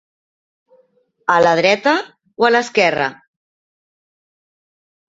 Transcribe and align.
A 1.35 1.35
la 1.43 1.51
dreta 1.61 1.95
o 2.45 2.49
a 2.51 2.53
l'esquerra? 2.57 3.13